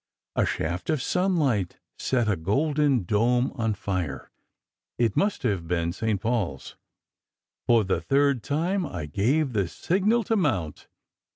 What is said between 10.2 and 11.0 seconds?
to mount.